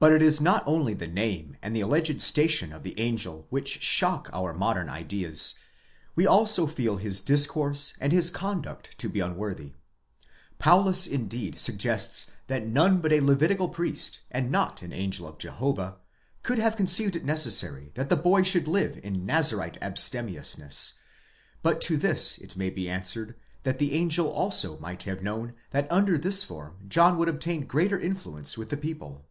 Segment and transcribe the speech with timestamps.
[0.00, 3.80] But it is not only the name and the alleged station of the angel which
[3.80, 5.54] shock our modern ideas,
[6.16, 9.74] we also feel his discourse and his conduct to be unworthy.
[10.58, 15.98] Paulas indeed suggests that none but a levitical priest, and not an angel of Jehovah,
[16.42, 20.94] could have conceived it necessary that the boy should live in nazarite abstemiousness,®
[21.62, 25.86] but to this it may be answered that the angel also might have known that
[25.90, 29.24] under this form John would obtain greater influence with the people.